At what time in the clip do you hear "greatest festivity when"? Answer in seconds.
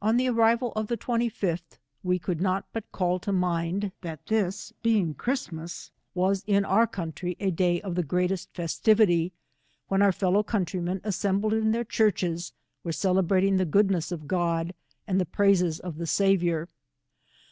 8.08-10.00